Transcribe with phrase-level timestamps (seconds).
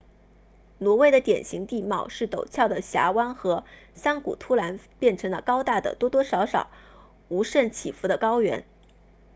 [0.79, 6.71] 挪威的典型地貌是陡峭的峡湾和山谷突然变成了高大的多多少少
[7.29, 8.65] 无甚起伏的高原